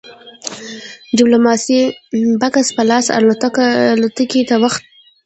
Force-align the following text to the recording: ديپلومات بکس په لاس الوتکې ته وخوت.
ديپلومات 1.15 1.63
بکس 2.41 2.67
په 2.75 2.83
لاس 2.89 3.05
الوتکې 3.95 4.41
ته 4.49 4.55
وخوت. 4.63 4.83